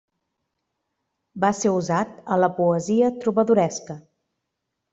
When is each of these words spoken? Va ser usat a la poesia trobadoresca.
Va 1.43 1.51
ser 1.59 1.73
usat 1.81 2.15
a 2.37 2.39
la 2.45 2.51
poesia 2.61 3.11
trobadoresca. 3.21 4.01